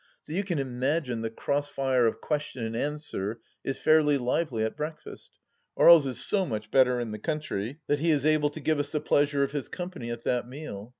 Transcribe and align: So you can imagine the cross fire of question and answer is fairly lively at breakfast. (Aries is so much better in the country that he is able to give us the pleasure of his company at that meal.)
So 0.23 0.33
you 0.33 0.43
can 0.43 0.57
imagine 0.57 1.21
the 1.21 1.29
cross 1.29 1.69
fire 1.69 2.07
of 2.07 2.21
question 2.21 2.65
and 2.65 2.75
answer 2.75 3.39
is 3.63 3.77
fairly 3.77 4.17
lively 4.17 4.63
at 4.63 4.75
breakfast. 4.75 5.29
(Aries 5.79 6.07
is 6.07 6.25
so 6.25 6.43
much 6.43 6.71
better 6.71 6.99
in 6.99 7.11
the 7.11 7.19
country 7.19 7.81
that 7.85 7.99
he 7.99 8.09
is 8.09 8.25
able 8.25 8.49
to 8.49 8.59
give 8.59 8.79
us 8.79 8.91
the 8.91 8.99
pleasure 8.99 9.43
of 9.43 9.51
his 9.51 9.69
company 9.69 10.09
at 10.09 10.23
that 10.23 10.47
meal.) 10.47 10.89